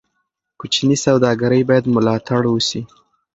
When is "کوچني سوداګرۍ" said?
0.59-1.61